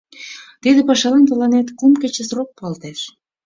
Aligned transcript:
Тиде 0.61 0.81
пашалан 0.89 1.23
тыланет 1.29 1.67
кум 1.79 1.91
кече 2.01 2.23
срок 2.29 2.49
пуалтеш. 2.55 2.99